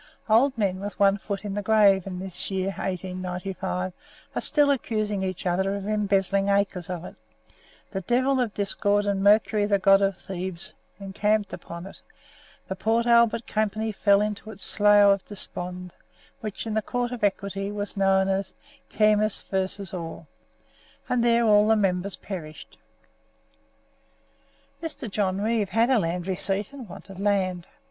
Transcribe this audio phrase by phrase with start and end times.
[0.27, 3.93] Old men with one foot in the grave, in this year 1895,
[4.33, 7.13] are still accusing each other of embezzling acres of it;
[7.91, 12.01] the devil of Discord, and Mercury the god of thieves, encamped upon it;
[12.67, 15.93] the Port Albert Company fell into its Slough of Despond,
[16.39, 18.55] which in the Court of Equity was known as
[18.89, 19.95] "Kemmis v.
[19.95, 20.25] Orr,"
[21.09, 22.79] and there all the members perished.
[24.81, 25.07] Mr.
[25.07, 27.67] John Reeve had a land receipt, and wanted land.